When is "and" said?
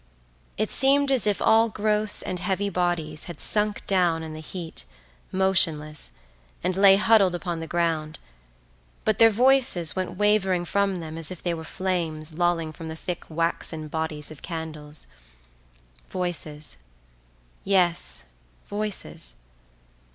2.23-2.39, 6.63-6.75